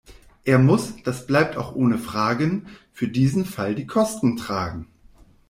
[0.45, 4.87] Er muss, das bleibt auch ohne Fragen, für diesen Fall die Kosten tragen.